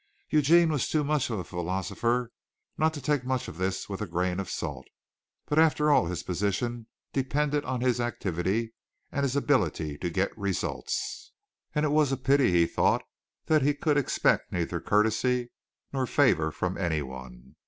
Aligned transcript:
Eugene 0.31 0.71
was 0.71 0.89
too 0.89 1.03
much 1.03 1.29
of 1.29 1.37
a 1.37 1.43
philosopher 1.43 2.31
not 2.75 2.91
to 2.91 2.99
take 2.99 3.23
much 3.23 3.47
of 3.47 3.59
this 3.59 3.87
with 3.87 4.01
a 4.01 4.07
grain 4.07 4.39
of 4.39 4.49
salt, 4.49 4.87
but 5.45 5.59
after 5.59 5.91
all 5.91 6.07
his 6.07 6.23
position 6.23 6.87
depended 7.13 7.63
on 7.65 7.81
his 7.81 8.01
activity 8.01 8.73
and 9.11 9.21
his 9.21 9.35
ability 9.35 9.99
to 9.99 10.09
get 10.09 10.35
results, 10.35 11.33
and 11.75 11.85
it 11.85 11.89
was 11.89 12.11
a 12.11 12.17
pity, 12.17 12.49
he 12.51 12.65
thought, 12.65 13.03
that 13.45 13.61
he 13.61 13.75
could 13.75 13.95
expect 13.95 14.51
neither 14.51 14.81
courtesy 14.81 15.51
nor 15.93 16.07
favor 16.07 16.49
from 16.51 16.79
anyone. 16.79 17.55